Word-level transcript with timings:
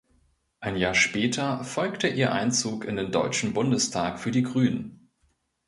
Ein 0.61 0.77
Jahr 0.77 0.95
später 0.95 1.63
folgte 1.63 2.07
ihr 2.07 2.31
Einzug 2.31 2.85
in 2.85 2.95
den 2.95 3.11
Deutschen 3.11 3.53
Bundestag 3.53 4.19
für 4.19 4.31
die 4.31 4.41
Grünen. 4.41 5.11